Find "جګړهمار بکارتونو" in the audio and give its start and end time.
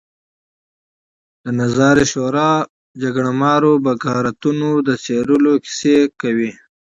3.01-4.69